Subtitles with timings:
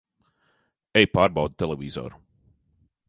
[1.01, 2.23] Ej pārbaudi televizoru!